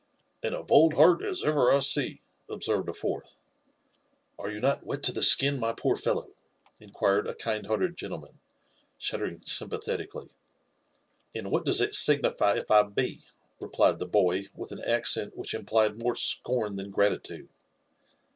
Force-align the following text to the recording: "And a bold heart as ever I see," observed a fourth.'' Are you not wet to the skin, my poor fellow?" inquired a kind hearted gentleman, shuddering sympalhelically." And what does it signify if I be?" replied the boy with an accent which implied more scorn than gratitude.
"And 0.43 0.55
a 0.55 0.63
bold 0.63 0.95
heart 0.95 1.21
as 1.21 1.43
ever 1.45 1.71
I 1.71 1.77
see," 1.77 2.23
observed 2.49 2.89
a 2.89 2.93
fourth.'' 2.93 3.43
Are 4.39 4.49
you 4.49 4.59
not 4.59 4.83
wet 4.83 5.03
to 5.03 5.11
the 5.11 5.21
skin, 5.21 5.59
my 5.59 5.73
poor 5.73 5.95
fellow?" 5.95 6.31
inquired 6.79 7.27
a 7.27 7.35
kind 7.35 7.67
hearted 7.67 7.95
gentleman, 7.97 8.39
shuddering 8.97 9.35
sympalhelically." 9.37 10.29
And 11.35 11.51
what 11.51 11.65
does 11.65 11.81
it 11.81 11.93
signify 11.93 12.55
if 12.55 12.71
I 12.71 12.81
be?" 12.81 13.21
replied 13.61 13.99
the 13.99 14.07
boy 14.07 14.47
with 14.55 14.71
an 14.71 14.83
accent 14.83 15.37
which 15.37 15.53
implied 15.53 15.99
more 16.01 16.15
scorn 16.15 16.77
than 16.77 16.89
gratitude. 16.89 17.49